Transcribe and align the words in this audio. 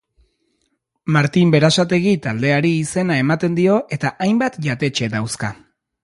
Martin 1.17 1.51
Berasategi 1.55 2.13
taldeari 2.23 2.71
izena 2.77 3.17
ematen 3.25 3.59
dio 3.59 3.75
eta 3.99 4.13
hainbat 4.27 4.57
jatetxe 4.69 5.11
dauzka. 5.17 5.51